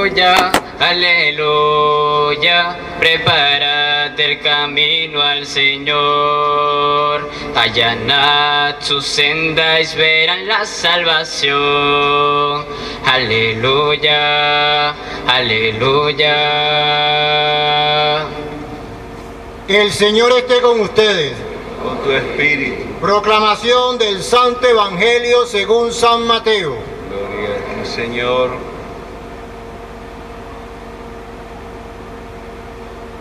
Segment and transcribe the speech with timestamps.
[0.00, 7.28] Aleluya, aleluya, prepárate el camino al Señor.
[7.54, 12.64] Allanad su senda y verán la salvación.
[13.04, 14.94] Aleluya,
[15.26, 16.36] aleluya.
[19.68, 21.34] El Señor esté con ustedes.
[21.84, 22.84] con tu espíritu.
[23.02, 26.74] Proclamación del Santo Evangelio según San Mateo.
[27.10, 28.69] Gloria a ti, Señor.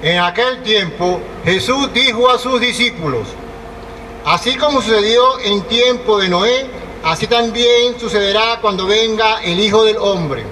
[0.02, 3.28] En aquel tiempo Jesús dijo a sus discípulos,
[4.24, 6.68] así como sucedió en tiempo de Noé,
[7.04, 10.46] así también sucederá cuando venga el Hijo del Hombre.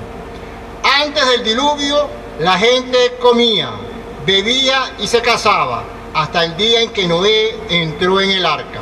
[0.83, 3.71] Antes del diluvio, la gente comía,
[4.25, 8.81] bebía y se casaba, hasta el día en que Noé entró en el arca.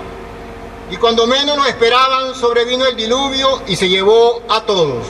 [0.90, 5.06] Y cuando menos lo esperaban, sobrevino el diluvio y se llevó a todos.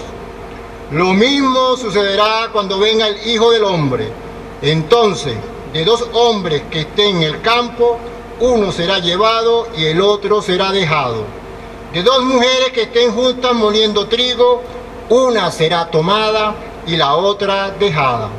[0.91, 4.24] Lo mismo sucederá cuando venga el Hijo del Hombre.
[4.71, 5.35] Entonces,
[5.73, 7.99] de dos hombres que estén en el campo,
[8.39, 11.23] uno será llevado y el otro será dejado.
[11.93, 14.63] De dos mujeres que estén juntas moliendo trigo,
[15.09, 16.55] una será tomada
[16.87, 18.29] y la otra dejada.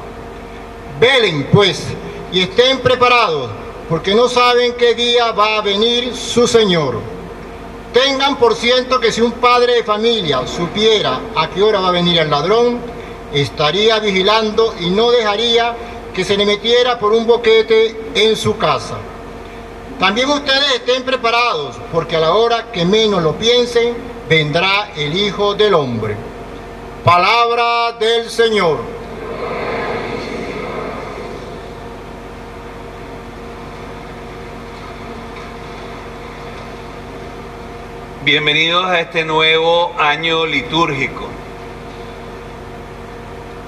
[0.99, 1.85] Velen pues
[2.33, 3.49] y estén preparados,
[3.89, 6.99] porque no saben qué día va a venir su Señor.
[7.93, 11.93] Tengan por ciento que si un padre de familia supiera a qué hora va a
[11.93, 12.81] venir el ladrón,
[13.33, 15.75] estaría vigilando y no dejaría
[16.17, 18.97] que se le metiera por un boquete en su casa.
[20.01, 23.95] También ustedes estén preparados, porque a la hora que menos lo piensen,
[24.27, 26.17] vendrá el Hijo del Hombre.
[27.05, 28.79] Palabra del Señor.
[38.25, 41.29] Bienvenidos a este nuevo año litúrgico.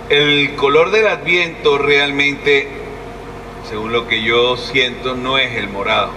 [0.09, 2.67] El color del adviento realmente,
[3.69, 6.11] según lo que yo siento, no es el morado.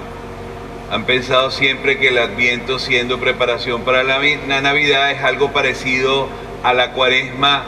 [0.91, 5.51] Han pensado siempre que el adviento siendo preparación para la vi- la Navidad es algo
[5.51, 6.29] parecido
[6.63, 7.63] a la cuaresma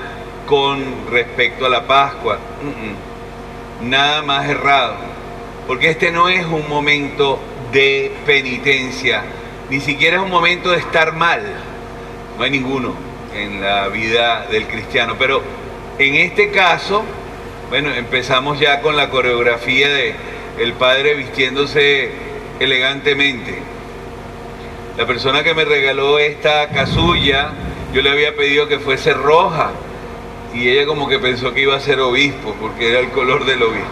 [0.47, 2.38] con respecto a la Pascua.
[3.81, 4.95] Nada más errado.
[5.67, 7.39] Porque este no es un momento
[7.73, 9.23] de penitencia,
[9.69, 11.41] ni siquiera es un momento de estar mal.
[12.38, 12.94] No hay ninguno
[13.35, 15.16] en la vida del cristiano.
[15.17, 15.41] Pero
[15.99, 17.03] en este caso,
[17.69, 20.15] bueno, empezamos ya con la coreografía de
[20.59, 22.09] el padre vistiéndose
[22.59, 23.59] elegantemente.
[24.97, 27.51] La persona que me regaló esta casulla,
[27.93, 29.71] yo le había pedido que fuese roja
[30.53, 33.63] y ella como que pensó que iba a ser obispo porque era el color del
[33.63, 33.89] obispo.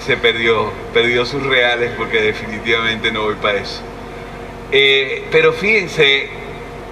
[0.00, 3.80] Se perdió, perdió sus reales porque definitivamente no voy para eso.
[4.72, 6.28] Eh, pero fíjense,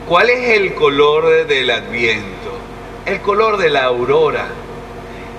[0.07, 2.32] ¿cuál es el color del adviento?
[3.05, 4.47] El color de la aurora,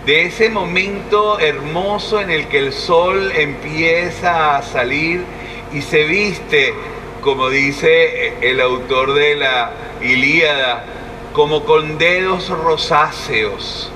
[0.05, 5.23] de ese momento hermoso en el que el sol empieza a salir
[5.71, 6.73] y se viste,
[7.21, 9.71] como dice el autor de la
[10.01, 10.83] Ilíada,
[11.31, 13.89] como con dedos rosáceos.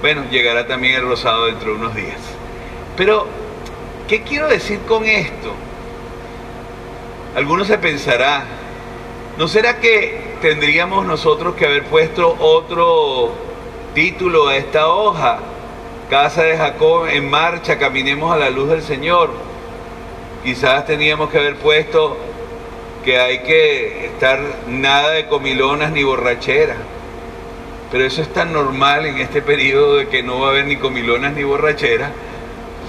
[0.00, 2.18] Bueno, llegará también el rosado dentro de unos días.
[2.96, 3.26] Pero,
[4.08, 5.52] ¿qué quiero decir con esto?
[7.36, 8.44] Algunos se pensará,
[9.36, 13.30] ¿no será que tendríamos nosotros que haber puesto otro
[13.94, 15.38] título a esta hoja?
[16.10, 19.30] Casa de Jacob en marcha, caminemos a la luz del Señor.
[20.42, 22.16] Quizás teníamos que haber puesto
[23.04, 26.74] que hay que estar nada de comilonas ni borrachera.
[27.92, 30.76] Pero eso es tan normal en este periodo de que no va a haber ni
[30.76, 32.10] comilonas ni borrachera.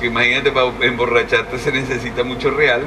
[0.01, 2.81] Que imagínate, para emborracharte se necesita mucho real.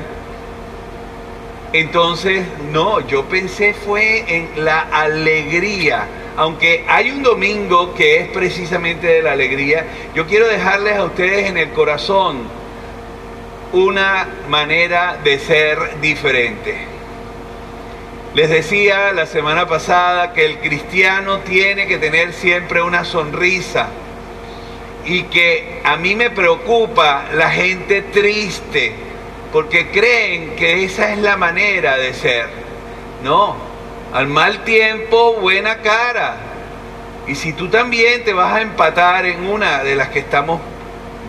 [1.79, 2.43] Entonces,
[2.73, 6.09] no, yo pensé fue en la alegría.
[6.39, 11.51] Aunque hay un domingo que es precisamente de la alegría, yo quiero dejarles a ustedes
[11.51, 12.39] en el corazón
[13.75, 16.79] una manera de ser diferente.
[18.33, 23.91] Les decía la semana pasada que el cristiano tiene que tener siempre una sonrisa
[25.05, 29.06] y que a mí me preocupa la gente triste
[29.57, 32.47] porque creen que esa es la manera de ser.
[33.25, 33.57] No,
[34.13, 36.37] al mal tiempo, buena cara.
[37.27, 40.61] Y si tú también te vas a empatar en una de las que estamos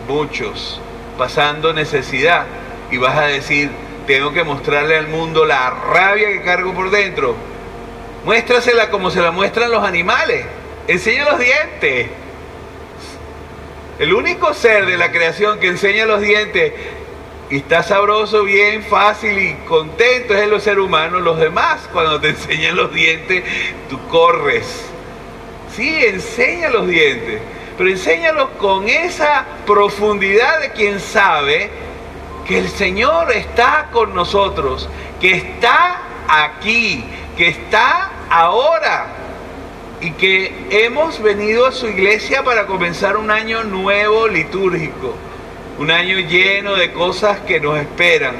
[0.06, 0.78] muchos
[1.16, 2.44] pasando necesidad
[2.90, 3.70] y vas a decir,
[4.06, 7.34] tengo que mostrarle al mundo la rabia que cargo por dentro,
[8.26, 10.44] muéstrasela como se la muestran los animales.
[10.86, 12.08] Enseña los dientes.
[13.98, 16.74] El único ser de la creación que enseña los dientes
[17.50, 21.20] y está sabroso, bien, fácil y contento es el ser humano.
[21.20, 23.44] Los demás, cuando te enseñan los dientes,
[23.88, 24.84] tú corres.
[25.74, 27.40] Sí, enseña los dientes,
[27.76, 31.70] pero enséñalos con esa profundidad de quien sabe
[32.46, 34.88] que el Señor está con nosotros,
[35.20, 37.04] que está aquí,
[37.36, 39.06] que está ahora
[40.00, 45.14] y que hemos venido a su iglesia para comenzar un año nuevo litúrgico,
[45.78, 48.34] un año lleno de cosas que nos esperan.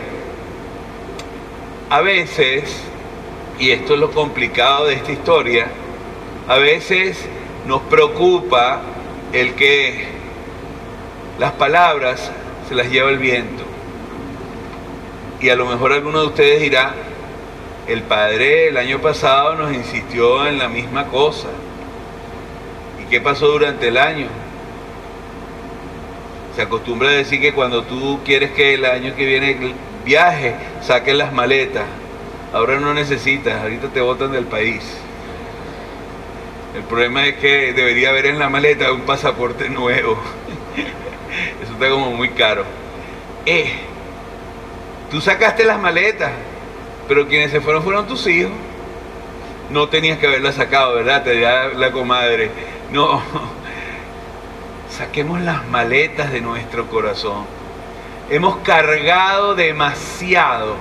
[1.88, 2.82] A veces,
[3.58, 5.69] y esto es lo complicado de esta historia,
[6.49, 7.25] a veces
[7.67, 8.81] nos preocupa
[9.32, 10.06] el que
[11.38, 12.31] las palabras
[12.69, 13.62] se las lleva el viento.
[15.40, 16.93] Y a lo mejor alguno de ustedes dirá,
[17.87, 21.49] el padre el año pasado nos insistió en la misma cosa.
[23.00, 24.26] ¿Y qué pasó durante el año?
[26.54, 29.74] Se acostumbra a decir que cuando tú quieres que el año que viene
[30.04, 31.84] viaje, saques las maletas.
[32.52, 34.82] Ahora no necesitas, ahorita te botan del país.
[36.74, 40.18] El problema es que debería haber en la maleta un pasaporte nuevo.
[41.62, 42.64] Eso está como muy caro.
[43.44, 43.72] Eh,
[45.10, 46.30] tú sacaste las maletas,
[47.06, 48.52] pero quienes se fueron fueron tus hijos.
[49.70, 51.24] No tenías que haberla sacado, ¿verdad?
[51.24, 52.50] Te dirá la comadre.
[52.90, 53.22] No.
[54.98, 57.46] Saquemos las maletas de nuestro corazón.
[58.30, 60.74] Hemos cargado demasiado.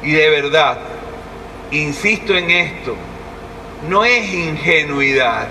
[0.00, 0.78] Y de verdad,
[1.72, 2.94] insisto en esto,
[3.88, 5.48] no es ingenuidad,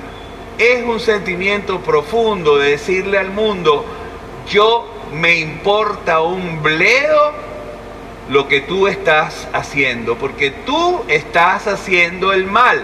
[0.58, 3.84] es un sentimiento profundo de decirle al mundo,
[4.50, 7.34] yo me importa un bledo
[8.30, 12.82] lo que tú estás haciendo, porque tú estás haciendo el mal.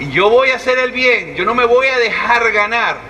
[0.00, 3.09] Y yo voy a hacer el bien, yo no me voy a dejar ganar,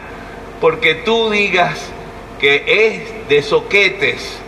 [0.61, 1.91] porque tú digas
[2.39, 4.39] que es de soquetes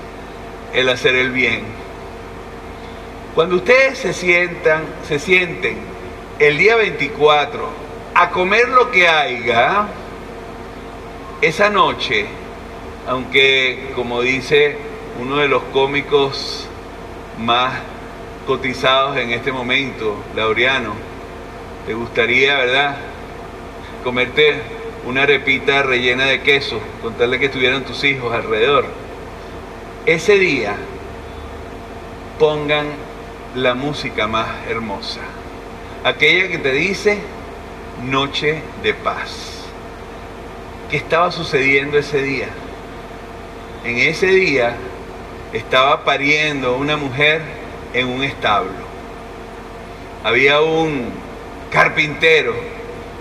[0.73, 1.63] el hacer el bien.
[3.35, 5.79] Cuando ustedes se sientan, se sienten
[6.39, 7.69] el día 24
[8.15, 9.87] a comer lo que haya,
[11.41, 12.27] esa noche,
[13.07, 14.77] aunque como dice
[15.21, 16.69] uno de los cómicos
[17.39, 17.75] más
[18.47, 20.95] cotizados en este momento, Laureano,
[21.87, 22.97] te gustaría, ¿verdad?
[24.05, 28.87] Comerte una repita rellena de queso, contarle que estuvieran tus hijos alrededor.
[30.07, 30.77] Ese día
[32.39, 32.87] pongan
[33.55, 35.21] la música más hermosa,
[36.05, 37.19] aquella que te dice
[38.05, 39.65] noche de paz.
[40.91, 42.49] ¿Qué estaba sucediendo ese día?
[43.85, 44.77] En ese día
[45.53, 47.43] estaba pariendo una mujer
[47.93, 48.93] en un establo.
[50.25, 51.11] Había un
[51.71, 52.55] carpintero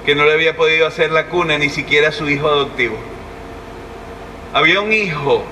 [0.05, 2.97] que no le había podido hacer la cuna ni siquiera a su hijo adoptivo.
[4.53, 5.43] Había un hijo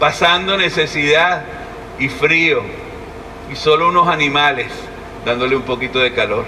[0.00, 1.44] pasando necesidad
[1.98, 2.62] y frío
[3.50, 4.66] y solo unos animales
[5.24, 6.44] dándole un poquito de calor.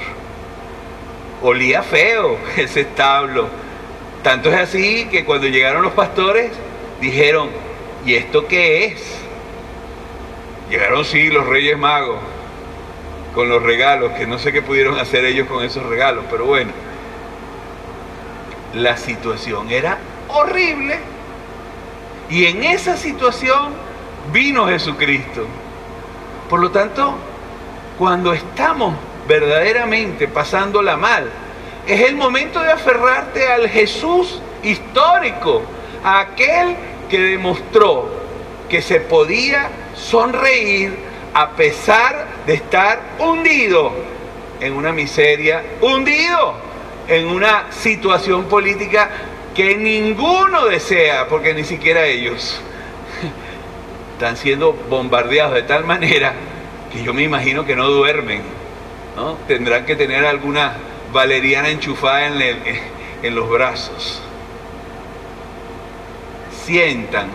[1.43, 3.49] Olía feo ese establo.
[4.23, 6.51] Tanto es así que cuando llegaron los pastores
[7.01, 7.49] dijeron,
[8.05, 9.03] ¿y esto qué es?
[10.69, 12.19] Llegaron sí los Reyes Magos
[13.35, 16.73] con los regalos, que no sé qué pudieron hacer ellos con esos regalos, pero bueno,
[18.77, 20.99] la situación era horrible.
[22.29, 23.73] Y en esa situación
[24.33, 25.47] vino Jesucristo.
[26.51, 27.15] Por lo tanto,
[27.99, 28.95] cuando estamos
[29.27, 31.31] verdaderamente pasándola mal,
[31.87, 35.63] es el momento de aferrarte al Jesús histórico,
[36.05, 36.77] a aquel
[37.09, 38.11] que demostró
[38.69, 40.97] que se podía sonreír
[41.33, 43.93] a pesar de estar hundido
[44.61, 46.66] en una miseria, hundido
[47.09, 49.11] en una situación política
[49.55, 52.61] que ninguno desea, porque ni siquiera ellos
[54.13, 56.35] están siendo bombardeados de tal manera
[56.93, 58.43] que yo me imagino que no duermen,
[59.17, 59.39] ¿no?
[59.49, 60.75] Tendrán que tener alguna
[61.13, 62.43] valeriana enchufada en,
[63.23, 64.21] en los brazos.
[66.65, 67.29] Sientan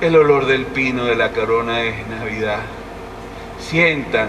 [0.00, 2.60] el olor del pino de la corona es Navidad.
[3.60, 4.28] Sientan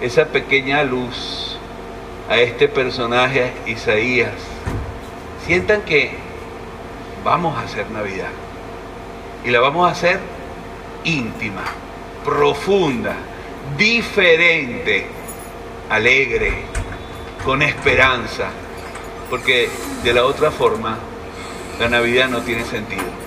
[0.00, 1.51] esa pequeña luz
[2.28, 4.32] a este personaje Isaías.
[5.46, 6.12] Sientan que
[7.24, 8.30] vamos a hacer Navidad.
[9.44, 10.20] Y la vamos a hacer
[11.04, 11.64] íntima,
[12.24, 13.16] profunda,
[13.76, 15.06] diferente,
[15.90, 16.52] alegre,
[17.44, 18.50] con esperanza.
[19.28, 19.68] Porque
[20.04, 20.98] de la otra forma,
[21.80, 23.21] la Navidad no tiene sentido.